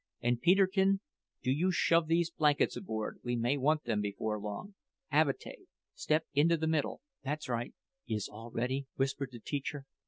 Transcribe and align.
"And, 0.19 0.41
Peterkin, 0.41 0.99
do 1.43 1.51
you 1.51 1.69
shove 1.71 2.07
these 2.07 2.31
blankets 2.31 2.75
aboard; 2.75 3.19
we 3.23 3.35
may 3.35 3.55
want 3.55 3.83
them 3.83 4.01
before 4.01 4.39
long. 4.39 4.73
Avatea, 5.11 5.67
step 5.93 6.25
into 6.33 6.57
the 6.57 6.65
middle: 6.65 7.01
that's 7.23 7.47
right." 7.47 7.75
"Is 8.07 8.27
all 8.27 8.49
ready?" 8.49 8.87
whispered 8.95 9.29
the 9.31 9.39
teacher. 9.39 9.85